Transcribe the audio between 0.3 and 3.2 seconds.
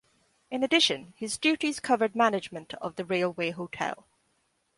In addition, his duties covered management of the